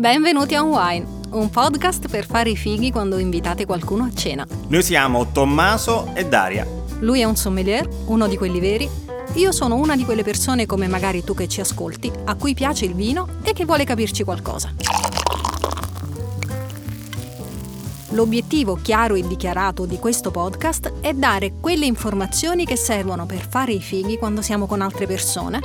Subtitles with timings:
[0.00, 4.46] Benvenuti a Un Wine, un podcast per fare i fighi quando invitate qualcuno a cena.
[4.68, 6.66] Noi siamo Tommaso e Daria.
[7.00, 8.88] Lui è un sommelier, uno di quelli veri.
[9.34, 12.86] Io sono una di quelle persone come magari tu che ci ascolti, a cui piace
[12.86, 14.72] il vino e che vuole capirci qualcosa.
[18.12, 23.72] L'obiettivo chiaro e dichiarato di questo podcast è dare quelle informazioni che servono per fare
[23.72, 25.60] i fighi quando siamo con altre persone,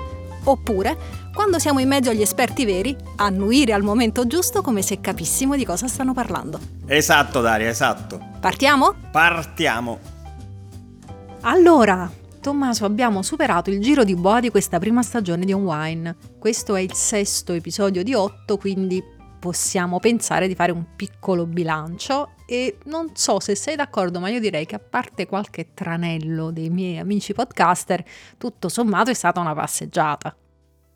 [0.46, 0.98] oppure
[1.34, 5.66] quando siamo in mezzo agli esperti veri, annuire al momento giusto come se capissimo di
[5.66, 6.60] cosa stanno parlando.
[6.88, 8.20] Esatto, Daria, esatto.
[8.40, 8.94] Partiamo?
[9.12, 10.00] Partiamo.
[11.42, 16.16] Allora, Tommaso, abbiamo superato il giro di boa di questa prima stagione di On Wine.
[16.38, 19.04] Questo è il sesto episodio di otto, quindi
[19.40, 24.40] possiamo pensare di fare un piccolo bilancio e non so se sei d'accordo, ma io
[24.40, 28.04] direi che a parte qualche tranello dei miei amici podcaster,
[28.38, 30.36] tutto sommato è stata una passeggiata.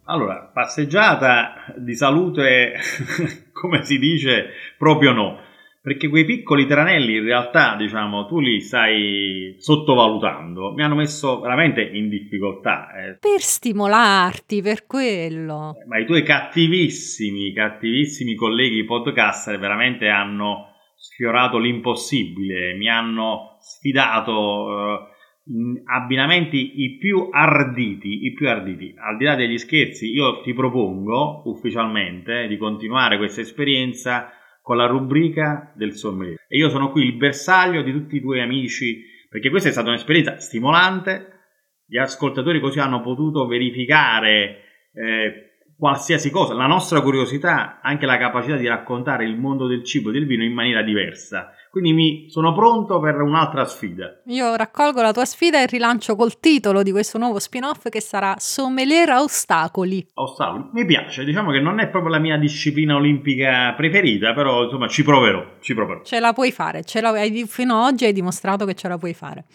[0.06, 2.74] Allora, passeggiata di salute,
[3.54, 5.48] come si dice, proprio no
[5.90, 11.82] perché quei piccoli tranelli in realtà, diciamo, tu li stai sottovalutando, mi hanno messo veramente
[11.82, 12.90] in difficoltà.
[12.92, 13.18] Eh.
[13.20, 15.74] Per stimolarti, per quello.
[15.88, 25.00] Ma i tuoi cattivissimi, cattivissimi colleghi podcaster veramente hanno sfiorato l'impossibile, mi hanno sfidato eh,
[25.46, 28.94] in abbinamenti i più arditi, i più arditi.
[28.96, 34.34] Al di là degli scherzi, io ti propongo ufficialmente di continuare questa esperienza
[34.70, 36.46] con la rubrica del sommelier.
[36.48, 39.88] E io sono qui il bersaglio di tutti i tuoi amici, perché questa è stata
[39.88, 41.40] un'esperienza stimolante.
[41.88, 44.62] Gli ascoltatori così hanno potuto verificare
[44.94, 45.49] eh,
[45.80, 50.12] qualsiasi cosa, la nostra curiosità, anche la capacità di raccontare il mondo del cibo e
[50.12, 51.54] del vino in maniera diversa.
[51.72, 54.22] Quindi mi sono pronto per un'altra sfida.
[54.26, 58.36] Io raccolgo la tua sfida e rilancio col titolo di questo nuovo spin-off che sarà
[58.38, 60.06] Sommelier a ostacoli.
[60.16, 60.70] Ostacoli.
[60.74, 65.04] Mi piace, diciamo che non è proprio la mia disciplina olimpica preferita, però insomma ci
[65.04, 66.04] proverò, ci proverò.
[66.04, 67.14] Ce la puoi fare, ce la,
[67.48, 69.46] fino ad oggi hai dimostrato che ce la puoi fare.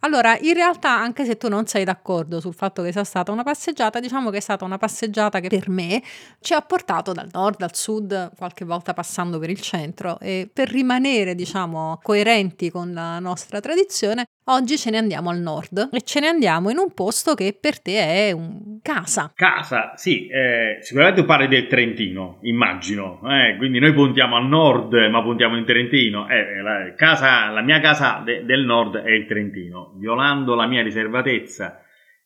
[0.00, 3.42] Allora, in realtà, anche se tu non sei d'accordo sul fatto che sia stata una
[3.42, 6.02] passeggiata, diciamo che è stata una passeggiata che per me
[6.40, 10.18] ci ha portato dal nord al sud, qualche volta passando per il centro.
[10.20, 15.88] E per rimanere, diciamo, coerenti con la nostra tradizione, Oggi ce ne andiamo al nord
[15.90, 19.32] e ce ne andiamo in un posto che per te è un casa.
[19.34, 24.92] Casa, sì, eh, sicuramente tu parli del Trentino, immagino, eh, quindi noi puntiamo al nord
[25.10, 26.28] ma puntiamo in Trentino.
[26.28, 30.82] Eh, la, casa, la, mia casa de, del nord è il Trentino, violando la mia
[30.82, 31.82] riservatezza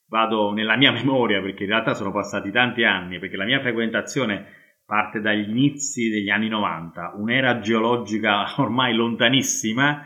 [0.09, 4.45] vado nella mia memoria perché in realtà sono passati tanti anni, perché la mia frequentazione
[4.85, 10.05] parte dagli inizi degli anni 90, un'era geologica ormai lontanissima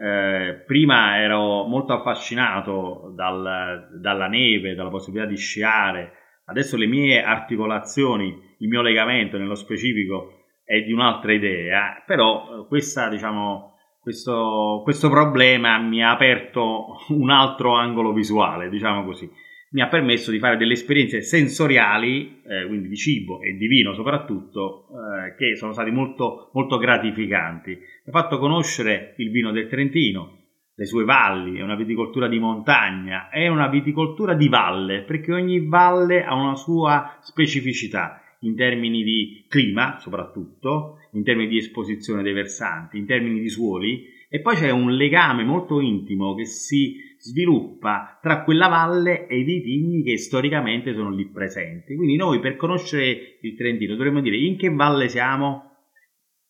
[0.00, 6.12] eh, prima ero molto affascinato dal, dalla neve, dalla possibilità di sciare,
[6.46, 12.66] adesso le mie articolazioni, il mio legamento nello specifico è di un'altra idea, però eh,
[12.66, 19.30] questa, diciamo, questo, questo problema mi ha aperto un altro angolo visuale, diciamo così
[19.72, 23.94] mi ha permesso di fare delle esperienze sensoriali, eh, quindi di cibo e di vino
[23.94, 27.70] soprattutto, eh, che sono stati molto, molto gratificanti.
[27.70, 30.38] Mi ha fatto conoscere il vino del Trentino,
[30.74, 35.66] le sue valli, è una viticoltura di montagna, è una viticoltura di valle, perché ogni
[35.66, 42.32] valle ha una sua specificità in termini di clima soprattutto, in termini di esposizione dei
[42.32, 48.18] versanti, in termini di suoli, e poi c'è un legame molto intimo che si sviluppa
[48.22, 51.96] tra quella valle e i vitigni che storicamente sono lì presenti.
[51.96, 55.68] Quindi noi per conoscere il Trentino dovremmo dire in che valle siamo?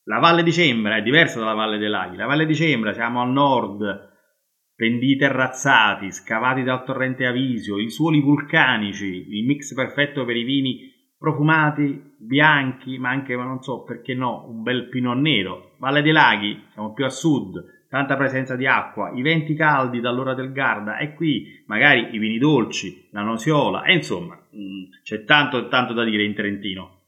[0.05, 2.23] La valle di Cembra è diversa dalla valle dell'Aquila.
[2.23, 4.09] La valle di Cembra siamo al nord,
[4.75, 10.90] pendii terrazzati, scavati dal torrente Avisio, i suoli vulcanici, il mix perfetto per i vini
[11.21, 15.73] profumati, bianchi, ma anche, non so perché no, un bel pinot nero.
[15.77, 20.33] Valle dei Laghi, siamo più a sud, tanta presenza di acqua, i venti caldi dall'ora
[20.33, 25.69] del Garda e qui magari i vini dolci, la nosiola e insomma mm, c'è tanto
[25.69, 27.01] tanto da dire in Trentino.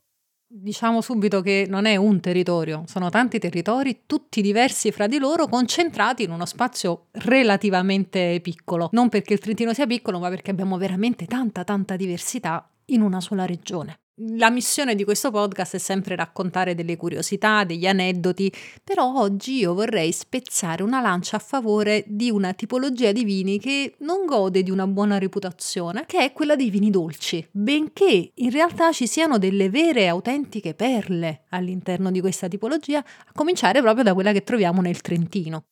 [0.47, 5.47] Diciamo subito che non è un territorio, sono tanti territori, tutti diversi fra di loro,
[5.47, 8.91] concentrati in uno spazio relativamente piccolo.
[8.93, 13.23] Non perché il Trentino sia piccolo, ma perché abbiamo veramente tanta, tanta diversità in una
[13.23, 14.02] sola regione.
[14.25, 18.53] La missione di questo podcast è sempre raccontare delle curiosità, degli aneddoti,
[18.85, 23.95] però oggi io vorrei spezzare una lancia a favore di una tipologia di vini che
[23.99, 28.93] non gode di una buona reputazione, che è quella dei vini dolci, benché in realtà
[28.93, 34.15] ci siano delle vere e autentiche perle all'interno di questa tipologia, a cominciare proprio da
[34.15, 35.65] quella che troviamo nel Trentino.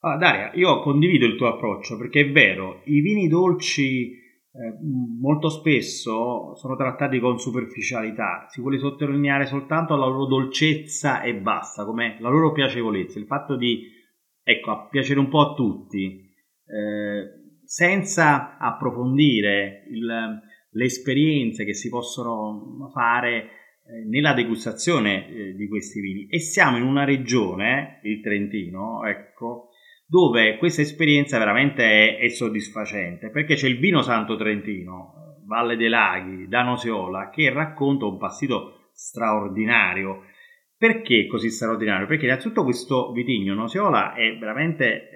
[0.00, 4.25] Ah, Daria, io condivido il tuo approccio perché è vero, i vini dolci
[4.58, 4.78] eh,
[5.20, 11.84] molto spesso sono trattati con superficialità, si vuole sottolineare soltanto la loro dolcezza e basta,
[11.84, 13.82] come la loro piacevolezza, il fatto di
[14.42, 16.24] ecco, piacere un po' a tutti,
[16.66, 25.68] eh, senza approfondire il, le esperienze che si possono fare eh, nella degustazione eh, di
[25.68, 26.26] questi vini.
[26.28, 29.65] E siamo in una regione, il Trentino, ecco,
[30.06, 35.88] dove questa esperienza veramente è, è soddisfacente, perché c'è il vino Santo Trentino, Valle dei
[35.88, 40.22] Laghi, da Noseola, che racconta un passito straordinario.
[40.78, 42.06] Perché così straordinario?
[42.06, 45.10] Perché innanzitutto questo vitigno Noseola è veramente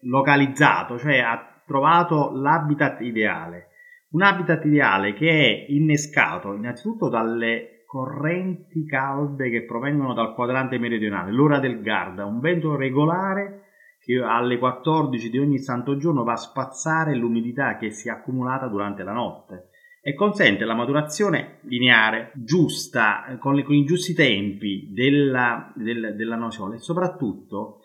[0.00, 3.68] localizzato, cioè ha trovato l'habitat ideale.
[4.10, 11.32] Un habitat ideale che è innescato innanzitutto dalle correnti calde che provengono dal quadrante meridionale,
[11.32, 13.63] l'ora del Garda, un vento regolare
[14.04, 18.66] che alle 14 di ogni santo giorno va a spazzare l'umidità che si è accumulata
[18.66, 19.70] durante la notte
[20.02, 26.36] e consente la maturazione lineare, giusta, con, le, con i giusti tempi della, del, della
[26.36, 27.80] nocciola e soprattutto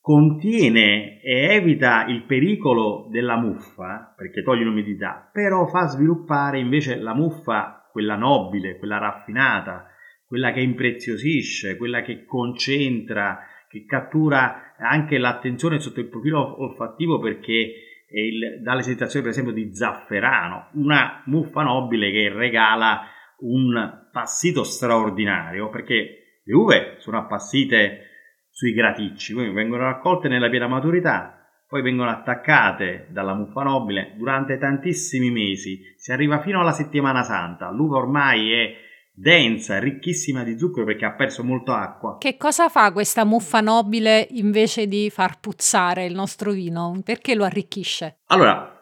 [0.00, 7.12] contiene e evita il pericolo della muffa, perché toglie l'umidità, però fa sviluppare invece la
[7.12, 9.86] muffa, quella nobile, quella raffinata,
[10.24, 13.40] quella che impreziosisce, quella che concentra,
[13.80, 17.74] che cattura anche l'attenzione sotto il profilo olfattivo perché
[18.08, 23.02] il, dà le sensazioni per esempio di zafferano, una muffa nobile che regala
[23.38, 28.02] un passito straordinario perché le uve sono appassite
[28.50, 34.56] sui graticci, quindi vengono raccolte nella piena maturità, poi vengono attaccate dalla muffa nobile durante
[34.56, 38.74] tantissimi mesi, si arriva fino alla settimana santa, l'uva ormai è
[39.16, 42.18] densa, ricchissima di zucchero perché ha perso molto acqua.
[42.18, 47.00] Che cosa fa questa muffa nobile invece di far puzzare il nostro vino?
[47.02, 48.18] Perché lo arricchisce?
[48.26, 48.78] Allora,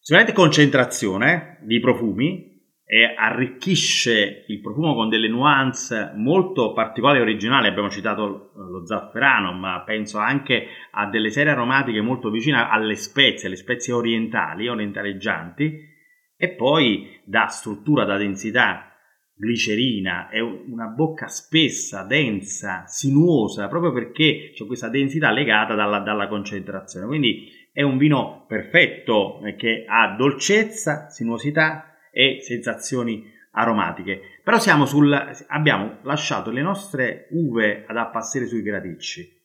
[0.00, 2.52] sicuramente concentrazione di profumi
[2.84, 7.68] e arricchisce il profumo con delle nuance molto particolari e originali.
[7.68, 13.48] Abbiamo citato lo zafferano, ma penso anche a delle serie aromatiche molto vicine alle spezie,
[13.48, 15.92] le spezie orientali, orientaleggianti,
[16.36, 18.93] e poi da struttura, da densità
[19.36, 26.28] glicerina, è una bocca spessa, densa, sinuosa, proprio perché c'è questa densità legata dalla, dalla
[26.28, 27.06] concentrazione.
[27.06, 34.40] Quindi è un vino perfetto eh, che ha dolcezza, sinuosità e sensazioni aromatiche.
[34.42, 35.12] Però sul,
[35.48, 39.42] abbiamo lasciato le nostre uve ad appassire sui graticci.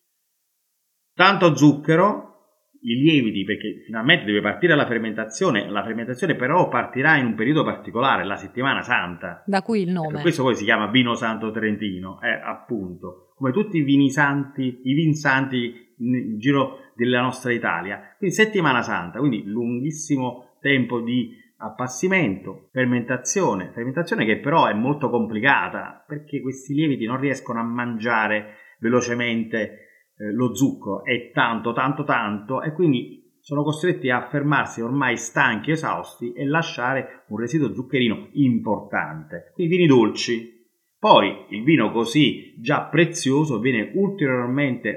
[1.14, 2.29] Tanto zucchero,
[2.82, 7.64] i lieviti perché finalmente deve partire la fermentazione, la fermentazione però partirà in un periodo
[7.64, 9.44] particolare, la settimana santa.
[9.46, 10.14] Da qui il nome.
[10.14, 14.82] Per questo poi si chiama vino santo trentino, eh, appunto, come tutti i vini santi,
[14.84, 18.16] i vini santi nel giro della nostra Italia.
[18.18, 26.04] Quindi settimana santa, quindi lunghissimo tempo di appassimento, fermentazione, fermentazione che però è molto complicata
[26.08, 29.89] perché questi lieviti non riescono a mangiare velocemente
[30.20, 35.72] eh, lo zucchero è tanto, tanto, tanto e quindi sono costretti a fermarsi ormai stanchi,
[35.72, 39.52] esausti e lasciare un residuo zuccherino importante.
[39.54, 40.58] Quindi vini dolci.
[41.00, 44.90] Poi il vino così già prezioso viene ulteriormente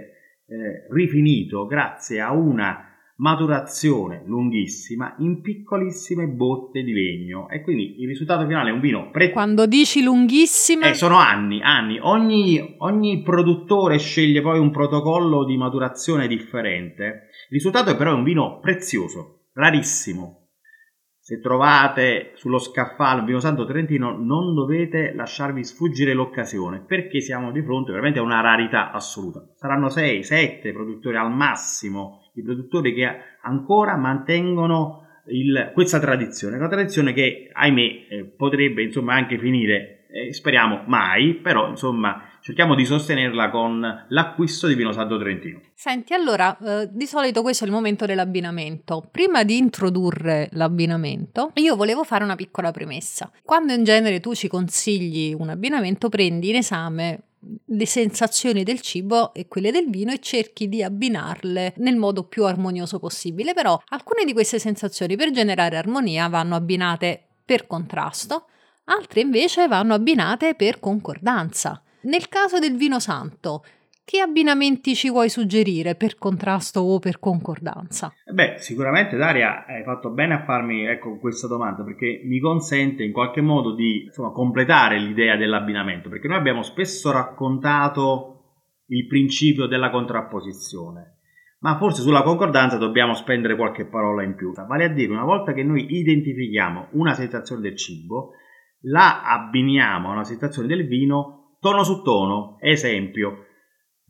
[0.46, 2.91] eh, rifinito grazie a una
[3.22, 9.10] maturazione lunghissima in piccolissime botte di legno e quindi il risultato finale è un vino
[9.10, 9.30] pre...
[9.30, 10.90] Quando dici lunghissime...
[10.90, 12.00] Eh, sono anni, anni.
[12.00, 17.04] Ogni, ogni produttore sceglie poi un protocollo di maturazione differente.
[17.48, 20.48] Il risultato però è un vino prezioso, rarissimo.
[21.20, 27.52] Se trovate sullo scaffale un vino santo trentino non dovete lasciarvi sfuggire l'occasione perché siamo
[27.52, 29.48] di fronte veramente a una rarità assoluta.
[29.54, 33.08] Saranno 6, 7 produttori al massimo i produttori che
[33.42, 40.32] ancora mantengono il, questa tradizione, una tradizione che ahimè eh, potrebbe insomma anche finire, eh,
[40.32, 45.60] speriamo mai, però insomma cerchiamo di sostenerla con l'acquisto di vino Santo Trentino.
[45.74, 49.08] Senti, allora, eh, di solito questo è il momento dell'abbinamento.
[49.10, 53.30] Prima di introdurre l'abbinamento, io volevo fare una piccola premessa.
[53.44, 57.20] Quando in genere tu ci consigli un abbinamento, prendi in esame
[57.64, 62.44] le sensazioni del cibo e quelle del vino e cerchi di abbinarle nel modo più
[62.44, 63.54] armonioso possibile.
[63.54, 68.46] Però alcune di queste sensazioni per generare armonia vanno abbinate per contrasto,
[68.84, 71.82] altre invece vanno abbinate per concordanza.
[72.02, 73.64] Nel caso del vino santo,
[74.12, 78.12] che abbinamenti ci vuoi suggerire per contrasto o per concordanza?
[78.30, 83.12] Beh, sicuramente Daria hai fatto bene a farmi ecco, questa domanda perché mi consente in
[83.12, 89.88] qualche modo di insomma, completare l'idea dell'abbinamento, perché noi abbiamo spesso raccontato il principio della
[89.88, 91.20] contrapposizione,
[91.60, 94.52] ma forse sulla concordanza dobbiamo spendere qualche parola in più.
[94.52, 98.32] Vale a dire, una volta che noi identifichiamo una sensazione del cibo,
[98.82, 102.58] la abbiniamo a una sensazione del vino tono su tono.
[102.60, 103.46] Esempio,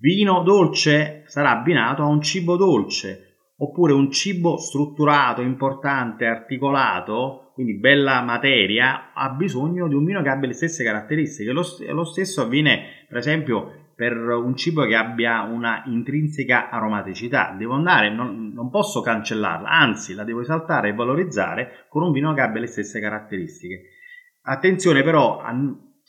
[0.03, 7.79] vino dolce sarà abbinato a un cibo dolce, oppure un cibo strutturato, importante, articolato, quindi
[7.79, 11.53] bella materia, ha bisogno di un vino che abbia le stesse caratteristiche.
[11.53, 17.55] Lo, lo stesso avviene, per esempio, per un cibo che abbia una intrinseca aromaticità.
[17.57, 22.35] Devo andare, non, non, posso cancellarla, anzi la devo esaltare e valorizzare con un vino
[22.35, 23.83] che abbia le stesse caratteristiche.
[24.43, 25.41] Attenzione però,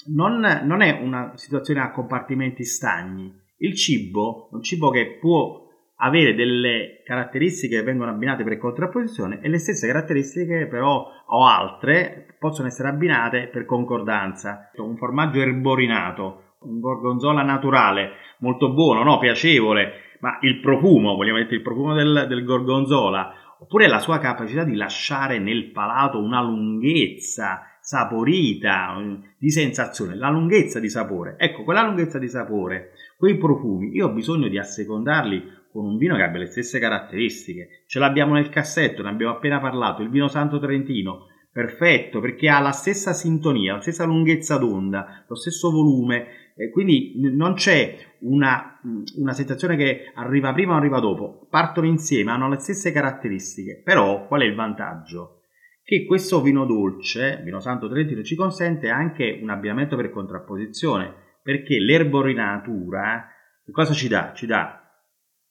[0.07, 3.41] non, non, è una situazione a compartimenti stagni.
[3.63, 5.61] Il cibo, un cibo che può
[5.97, 12.35] avere delle caratteristiche che vengono abbinate per contrapposizione e le stesse caratteristiche però o altre
[12.39, 14.69] possono essere abbinate per concordanza.
[14.75, 19.17] Un formaggio erborinato un gorgonzola naturale, molto buono, no?
[19.17, 24.63] piacevole, ma il profumo, vogliamo mettere il profumo del, del gorgonzola, oppure la sua capacità
[24.63, 28.95] di lasciare nel palato una lunghezza saporita,
[29.37, 31.35] di sensazione, la lunghezza di sapore.
[31.37, 32.91] Ecco, quella lunghezza di sapore,
[33.23, 37.83] quei profumi, io ho bisogno di assecondarli con un vino che abbia le stesse caratteristiche.
[37.87, 42.59] Ce l'abbiamo nel cassetto, ne abbiamo appena parlato, il vino Santo Trentino, perfetto, perché ha
[42.59, 48.81] la stessa sintonia, la stessa lunghezza d'onda, lo stesso volume, eh, quindi non c'è una,
[49.15, 54.27] una, sensazione che arriva prima o arriva dopo, partono insieme, hanno le stesse caratteristiche, però
[54.27, 55.43] qual è il vantaggio?
[55.81, 61.77] Che questo vino dolce, vino santo trentino, ci consente anche un abbinamento per contrapposizione, perché
[61.77, 63.27] l'erborinatura
[63.71, 64.31] cosa ci dà?
[64.33, 64.81] Ci dà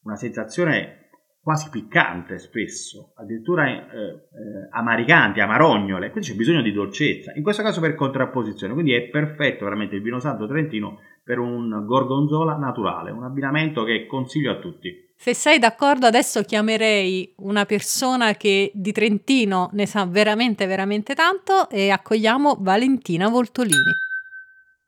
[0.04, 1.02] una sensazione
[1.42, 4.18] quasi piccante spesso, addirittura eh, eh,
[4.70, 9.64] amaricanti, amarognole, quindi c'è bisogno di dolcezza, in questo caso per contrapposizione, quindi è perfetto
[9.64, 15.10] veramente il vino santo trentino per un gorgonzola naturale, un abbinamento che consiglio a tutti.
[15.16, 21.70] Se sei d'accordo adesso chiamerei una persona che di Trentino ne sa veramente veramente tanto
[21.70, 24.10] e accogliamo Valentina Voltolini.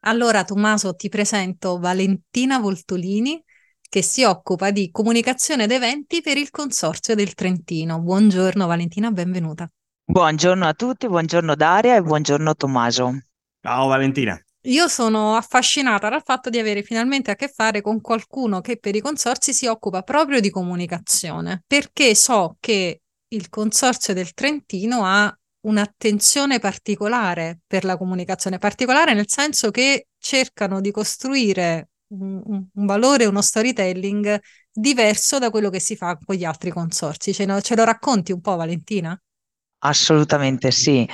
[0.07, 3.43] Allora Tommaso ti presento Valentina Voltolini
[3.89, 8.01] che si occupa di comunicazione ed eventi per il Consorzio del Trentino.
[8.01, 9.67] Buongiorno Valentina, benvenuta.
[10.05, 13.19] Buongiorno a tutti, buongiorno Daria e buongiorno Tommaso.
[13.63, 14.39] Ciao Valentina.
[14.67, 18.95] Io sono affascinata dal fatto di avere finalmente a che fare con qualcuno che per
[18.95, 25.35] i consorzi si occupa proprio di comunicazione, perché so che il Consorzio del Trentino ha
[25.65, 32.43] un'attenzione particolare per la comunicazione, particolare nel senso che cercano di costruire un,
[32.73, 34.41] un valore, uno storytelling
[34.71, 37.33] diverso da quello che si fa con gli altri consorzi.
[37.33, 39.19] Ce, no, ce lo racconti un po', Valentina?
[39.87, 41.07] Assolutamente sì,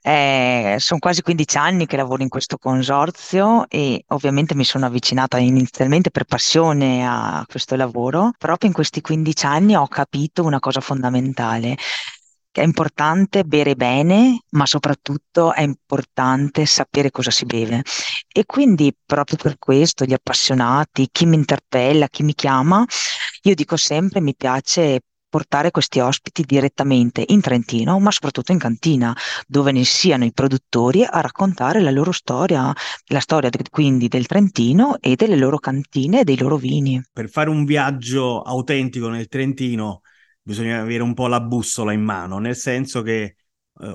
[0.00, 5.36] eh, sono quasi 15 anni che lavoro in questo consorzio e ovviamente mi sono avvicinata
[5.36, 8.30] inizialmente per passione a questo lavoro.
[8.38, 11.76] Proprio in questi 15 anni ho capito una cosa fondamentale,
[12.60, 17.82] è importante bere bene, ma soprattutto è importante sapere cosa si beve.
[18.32, 22.84] E quindi proprio per questo gli appassionati, chi mi interpella, chi mi chiama,
[23.42, 25.00] io dico sempre mi piace
[25.34, 29.12] portare questi ospiti direttamente in Trentino, ma soprattutto in cantina,
[29.48, 32.72] dove ne siano i produttori a raccontare la loro storia,
[33.06, 37.02] la storia quindi del Trentino e delle loro cantine e dei loro vini.
[37.12, 40.02] Per fare un viaggio autentico nel Trentino
[40.44, 43.36] bisogna avere un po' la bussola in mano, nel senso che eh,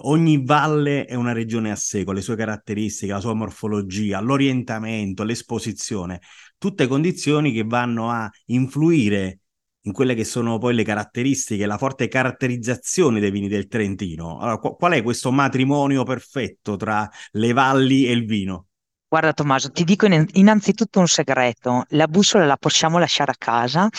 [0.02, 5.24] ogni valle è una regione a sé, con le sue caratteristiche, la sua morfologia, l'orientamento,
[5.24, 6.22] l'esposizione,
[6.58, 9.42] tutte condizioni che vanno a influire
[9.84, 14.40] in quelle che sono poi le caratteristiche, la forte caratterizzazione dei vini del Trentino.
[14.40, 18.66] Allora, qu- qual è questo matrimonio perfetto tra le valli e il vino?
[19.08, 23.90] Guarda Tommaso, ti dico innanzitutto un segreto, la bussola la possiamo lasciare a casa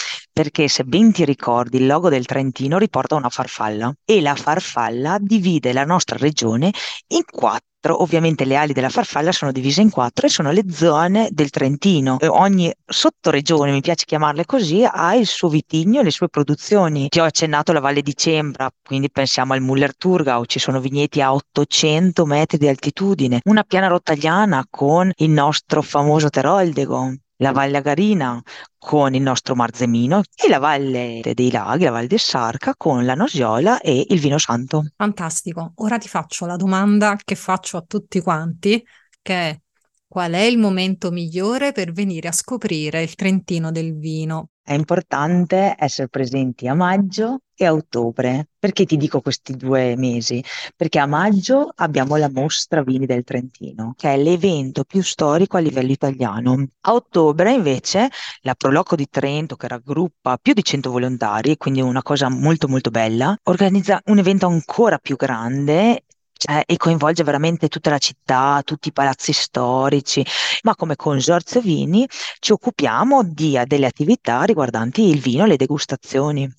[0.41, 5.19] perché se ben ti ricordi il logo del Trentino riporta una farfalla e la farfalla
[5.21, 6.73] divide la nostra regione
[7.09, 7.69] in quattro
[8.03, 12.19] Ovviamente le ali della farfalla sono divise in quattro e sono le zone del Trentino.
[12.21, 17.09] Ogni sottoregione, mi piace chiamarle così, ha il suo vitigno e le sue produzioni.
[17.09, 21.33] Ti ho accennato la Valle di Cembra, quindi pensiamo al Muller-Thurgau, ci sono vigneti a
[21.33, 28.41] 800 metri di altitudine, una piana rottagliana con il nostro famoso Teroldego, la Valle Agarina
[28.79, 33.15] con il nostro Marzemino e la Valle dei Laghi, la Valle del Sarca con la
[33.15, 34.85] Nosiola e il Vino Santo.
[34.97, 35.73] Fantastico.
[35.77, 38.85] Ora ti faccio la domanda che faccio a tutti quanti,
[39.23, 39.61] che è
[40.07, 44.49] qual è il momento migliore per venire a scoprire il Trentino del vino?
[44.71, 48.51] È importante essere presenti a maggio e a ottobre.
[48.57, 50.45] Perché ti dico questi due mesi?
[50.77, 55.61] Perché a maggio abbiamo la mostra Vini del Trentino, che è l'evento più storico a
[55.61, 56.69] livello italiano.
[56.83, 58.11] A ottobre invece
[58.43, 62.91] la Proloco di Trento, che raggruppa più di 100 volontari, quindi una cosa molto molto
[62.91, 66.05] bella, organizza un evento ancora più grande
[66.41, 70.25] cioè, e coinvolge veramente tutta la città, tutti i palazzi storici,
[70.63, 76.51] ma come Consorzio Vini ci occupiamo di delle attività riguardanti il vino e le degustazioni.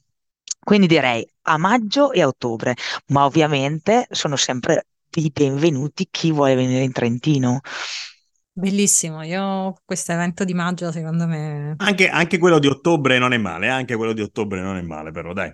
[0.64, 2.76] Quindi direi a maggio e a ottobre,
[3.08, 4.86] ma ovviamente sono sempre
[5.16, 7.62] i benvenuti chi vuole venire in Trentino.
[8.54, 11.74] Bellissimo, io questo evento di maggio secondo me...
[11.78, 13.70] Anche, anche quello di ottobre non è male, eh?
[13.70, 15.52] anche quello di ottobre non è male però dai.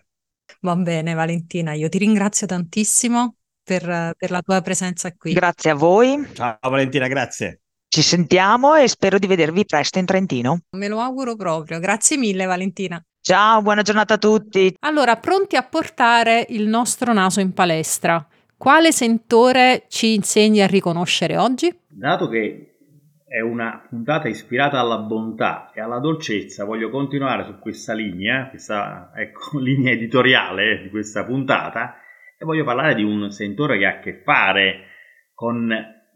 [0.62, 5.33] Va bene Valentina, io ti ringrazio tantissimo per, per la tua presenza qui.
[5.33, 6.25] Grazie a voi.
[6.33, 7.59] Ciao Valentina, grazie.
[7.89, 10.59] Ci sentiamo e spero di vedervi presto in Trentino.
[10.77, 11.79] Me lo auguro proprio.
[11.79, 13.01] Grazie mille Valentina.
[13.19, 14.74] Ciao, buona giornata a tutti.
[14.79, 18.25] Allora, pronti a portare il nostro naso in palestra.
[18.55, 21.77] Quale sentore ci insegni a riconoscere oggi?
[21.88, 22.77] Dato che
[23.25, 29.12] è una puntata ispirata alla bontà e alla dolcezza, voglio continuare su questa linea, questa
[29.13, 31.97] ecco, linea editoriale di questa puntata
[32.39, 34.86] e voglio parlare di un sentore che ha a che fare
[35.34, 35.67] con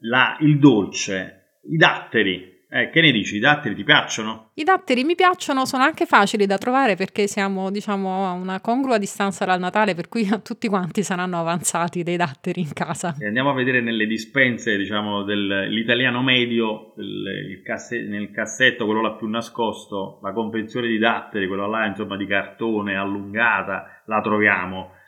[0.02, 2.50] la, il dolce, i datteri.
[2.74, 3.36] Eh, che ne dici?
[3.36, 4.52] I datteri ti piacciono?
[4.54, 8.98] I datteri mi piacciono, sono anche facili da trovare perché siamo, diciamo, a una congrua
[8.98, 13.16] distanza dal Natale, per cui tutti quanti saranno avanzati dei datteri in casa.
[13.20, 19.16] E andiamo a vedere nelle dispense, diciamo, dell'italiano medio, del, casse, nel cassetto, quello là
[19.16, 25.00] più nascosto, la confezione di datteri, quello là, insomma, di cartone allungata, la troviamo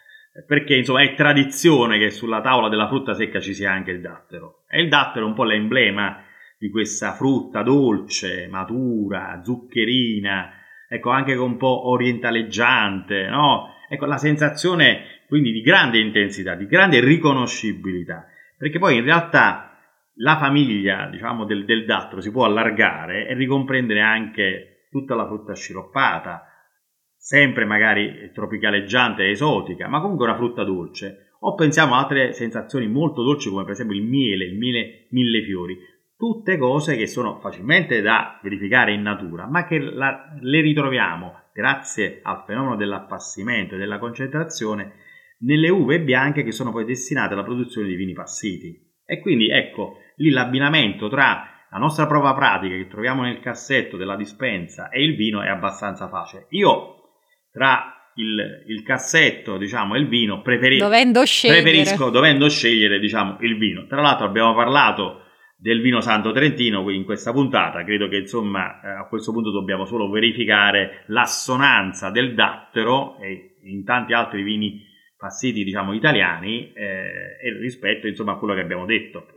[0.47, 4.63] perché insomma è tradizione che sulla tavola della frutta secca ci sia anche il dattero.
[4.67, 6.23] E il dattero è un po' l'emblema
[6.57, 10.51] di questa frutta dolce, matura, zuccherina,
[10.89, 13.75] ecco anche un po' orientaleggiante, no?
[13.87, 19.77] Ecco la sensazione quindi di grande intensità, di grande riconoscibilità, perché poi in realtà
[20.17, 25.55] la famiglia, diciamo, del, del dattero si può allargare e ricomprendere anche tutta la frutta
[25.55, 26.52] sciroppata,
[27.23, 31.35] sempre magari tropicaleggiante esotica, ma comunque una frutta dolce.
[31.39, 35.41] O pensiamo a altre sensazioni molto dolci come per esempio il miele, il miele mille
[35.43, 35.77] fiori,
[36.17, 42.19] tutte cose che sono facilmente da verificare in natura, ma che la, le ritroviamo grazie
[42.23, 44.91] al fenomeno dell'appassimento e della concentrazione
[45.39, 48.77] nelle uve bianche che sono poi destinate alla produzione di vini passiti.
[49.05, 54.17] E quindi ecco lì l'abbinamento tra la nostra prova pratica che troviamo nel cassetto della
[54.17, 56.47] dispensa e il vino è abbastanza facile.
[56.49, 56.97] Io
[57.53, 63.57] tra il, il cassetto diciamo, e il vino, preferi- dovendo preferisco dovendo scegliere diciamo, il
[63.57, 63.85] vino.
[63.85, 65.21] Tra l'altro abbiamo parlato
[65.55, 69.85] del vino Santo Trentino in questa puntata, credo che insomma eh, a questo punto dobbiamo
[69.85, 78.07] solo verificare l'assonanza del dattero e in tanti altri vini passiti diciamo italiani eh, rispetto
[78.07, 79.27] insomma a quello che abbiamo detto.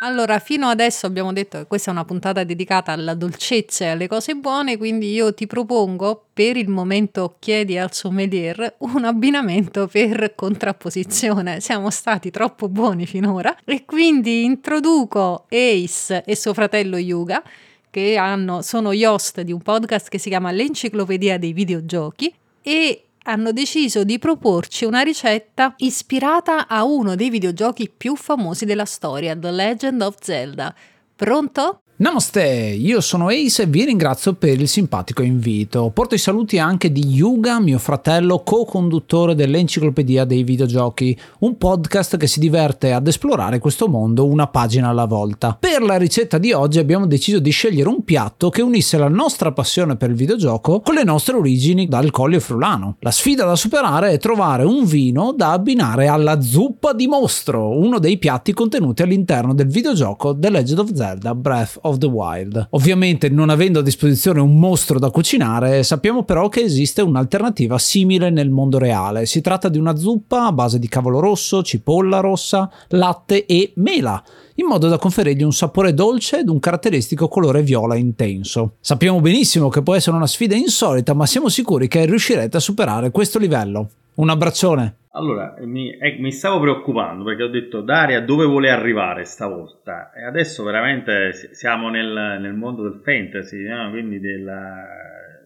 [0.00, 4.06] Allora, fino adesso abbiamo detto che questa è una puntata dedicata alla dolcezza e alle
[4.06, 10.36] cose buone, quindi io ti propongo per il momento chiedi al sommelier un abbinamento per
[10.36, 11.58] contrapposizione.
[11.58, 17.42] Siamo stati troppo buoni finora e quindi introduco Ace e suo fratello Yuga
[17.90, 22.32] che hanno, sono gli host di un podcast che si chiama L'Enciclopedia dei videogiochi
[22.62, 28.86] e hanno deciso di proporci una ricetta ispirata a uno dei videogiochi più famosi della
[28.86, 30.74] storia, The Legend of Zelda.
[31.14, 31.82] Pronto?
[32.00, 32.44] Namaste,
[32.78, 35.90] io sono Ace e vi ringrazio per il simpatico invito.
[35.92, 42.28] Porto i saluti anche di Yuga, mio fratello co-conduttore dell'Enciclopedia dei videogiochi, un podcast che
[42.28, 45.56] si diverte ad esplorare questo mondo una pagina alla volta.
[45.58, 49.50] Per la ricetta di oggi abbiamo deciso di scegliere un piatto che unisse la nostra
[49.50, 52.94] passione per il videogioco con le nostre origini dal Colle Frulano.
[53.00, 57.98] La sfida da superare è trovare un vino da abbinare alla zuppa di mostro, uno
[57.98, 62.68] dei piatti contenuti all'interno del videogioco The Legend of Zelda Breath of of the Wild.
[62.70, 68.30] Ovviamente non avendo a disposizione un mostro da cucinare, sappiamo però che esiste un'alternativa simile
[68.30, 69.26] nel mondo reale.
[69.26, 74.22] Si tratta di una zuppa a base di cavolo rosso, cipolla rossa, latte e mela
[74.58, 78.74] in modo da conferirgli un sapore dolce ed un caratteristico colore viola intenso.
[78.80, 83.10] Sappiamo benissimo che può essere una sfida insolita, ma siamo sicuri che riuscirete a superare
[83.12, 83.88] questo livello.
[84.18, 85.06] Un abbraccione!
[85.12, 90.24] Allora, mi, eh, mi, stavo preoccupando perché ho detto Daria dove vuole arrivare stavolta e
[90.24, 93.90] adesso veramente siamo nel, nel mondo del fantasy, no?
[93.90, 94.86] quindi della,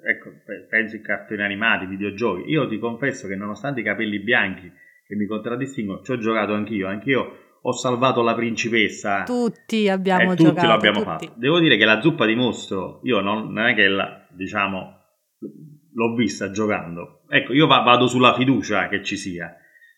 [0.02, 0.30] ecco,
[0.70, 2.50] penso ai cartoni animati, videogiochi.
[2.50, 4.72] Io ti confesso che nonostante i capelli bianchi
[5.06, 9.24] che mi contraddistinguono, ci ho giocato anch'io, anch'io ho salvato la principessa.
[9.24, 10.54] Tutti abbiamo eh, giocato.
[10.54, 11.26] Tutti l'abbiamo tutti.
[11.26, 11.38] fatto.
[11.38, 14.96] Devo dire che la zuppa di mostro, io non, non è che la, diciamo
[15.94, 17.22] l'ho vista giocando.
[17.28, 19.54] Ecco, io vado sulla fiducia che ci sia,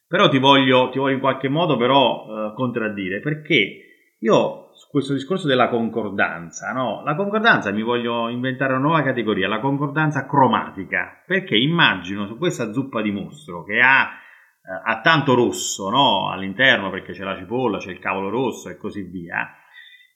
[0.06, 3.84] però ti voglio, ti voglio in qualche modo però uh, contraddire, perché
[4.18, 7.02] io su questo discorso della concordanza, no?
[7.04, 12.72] La concordanza mi voglio inventare una nuova categoria, la concordanza cromatica, perché immagino su questa
[12.72, 16.30] zuppa di mostro che ha, eh, ha tanto rosso no?
[16.30, 19.48] all'interno, perché c'è la cipolla, c'è il cavolo rosso e così via,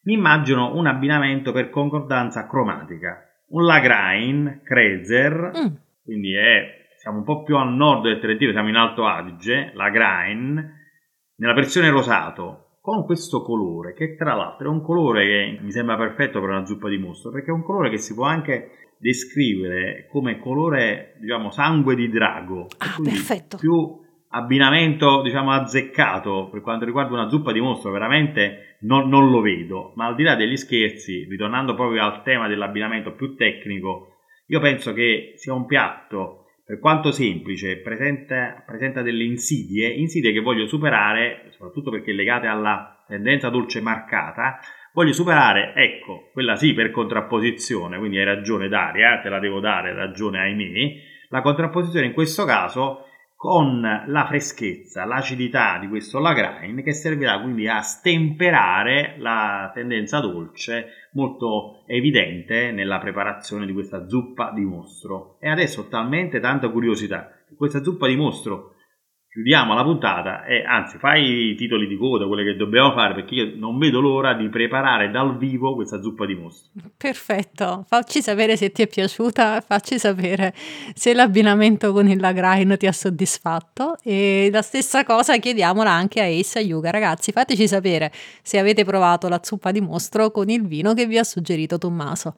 [0.05, 5.75] mi immagino un abbinamento per concordanza cromatica, un Lagrange, Krezer, mm.
[6.03, 10.73] quindi è, siamo un po' più a nord del Trentino, siamo in Alto Adige, Lagrange,
[11.37, 15.97] nella versione rosato, con questo colore, che tra l'altro è un colore che mi sembra
[15.97, 20.07] perfetto per una zuppa di mostro, perché è un colore che si può anche descrivere
[20.11, 22.67] come colore, diciamo, sangue di drago.
[22.79, 23.57] Ah, perfetto.
[23.59, 29.41] Più abbinamento, diciamo, azzeccato per quanto riguarda una zuppa di mostro, veramente non, non lo
[29.41, 29.93] vedo.
[29.97, 34.93] Ma al di là degli scherzi, ritornando proprio al tema dell'abbinamento più tecnico, io penso
[34.93, 41.47] che sia un piatto per quanto semplice, presenta, presenta, delle insidie, insidie che voglio superare,
[41.51, 44.59] soprattutto perché legate alla tendenza dolce marcata,
[44.93, 49.95] voglio superare, ecco, quella sì per contrapposizione, quindi hai ragione Daria, te la devo dare,
[49.95, 50.93] ragione ahimè,
[51.31, 53.08] la contrapposizione in questo caso
[53.39, 61.09] con la freschezza, l'acidità di questo Lagrange che servirà quindi a stemperare la tendenza dolce
[61.13, 65.37] molto evidente nella preparazione di questa zuppa di mostro.
[65.39, 68.75] E adesso ho talmente tanta curiosità questa zuppa di mostro
[69.39, 73.35] chiudiamo la puntata e anzi fai i titoli di coda, quelle che dobbiamo fare, perché
[73.37, 76.73] io non vedo l'ora di preparare dal vivo questa zuppa di mostro.
[76.97, 80.53] Perfetto, facci sapere se ti è piaciuta, facci sapere
[80.93, 86.25] se l'abbinamento con il Lagrange ti ha soddisfatto e la stessa cosa chiediamola anche a
[86.25, 86.91] Ace e a Yuga.
[86.91, 88.11] Ragazzi, fateci sapere
[88.43, 92.35] se avete provato la zuppa di mostro con il vino che vi ha suggerito Tommaso.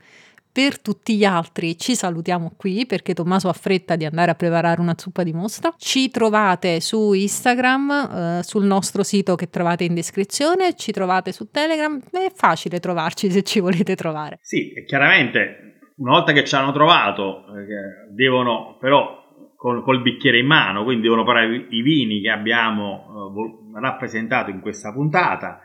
[0.53, 4.81] Per tutti gli altri ci salutiamo qui perché Tommaso ha fretta di andare a preparare
[4.81, 5.73] una zuppa di mostra.
[5.77, 11.51] Ci trovate su Instagram, eh, sul nostro sito che trovate in descrizione, ci trovate su
[11.51, 14.39] Telegram, è facile trovarci se ci volete trovare.
[14.43, 19.19] Sì, chiaramente una volta che ci hanno trovato eh, devono però
[19.57, 23.35] col, col, bicchiere in mano, quindi devono provare i vini che abbiamo
[23.75, 25.61] eh, rappresentato in questa puntata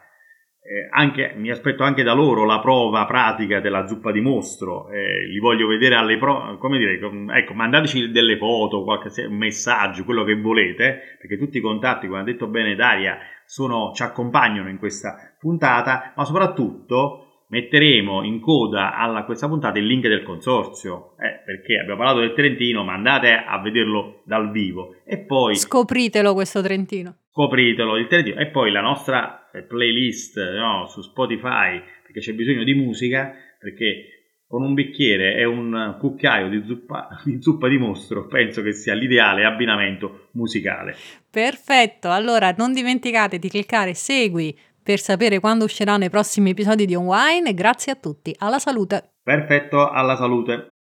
[0.68, 5.28] eh, anche, mi aspetto anche da loro la prova pratica della zuppa di mostro, eh,
[5.28, 7.00] li voglio vedere alle prove, come dire,
[7.38, 12.24] ecco, mandateci delle foto, qualche messaggio, quello che volete, perché tutti i contatti, come ha
[12.24, 19.24] detto bene Daria, sono, ci accompagnano in questa puntata, ma soprattutto metteremo in coda a
[19.24, 23.62] questa puntata il link del consorzio, eh, perché abbiamo parlato del Trentino, ma andate a
[23.62, 24.96] vederlo dal vivo.
[25.06, 25.56] E poi...
[25.56, 27.18] Scopritelo questo Trentino.
[27.36, 32.64] Scopritelo il Trentino e poi la nostra eh, playlist no, su Spotify perché c'è bisogno
[32.64, 38.26] di musica perché con un bicchiere e un cucchiaio di zuppa, di zuppa di mostro
[38.28, 40.96] penso che sia l'ideale abbinamento musicale.
[41.30, 46.96] Perfetto, allora non dimenticate di cliccare segui per sapere quando usciranno i prossimi episodi di
[46.96, 49.16] On Wine e grazie a tutti, alla salute!
[49.22, 50.70] Perfetto, alla salute!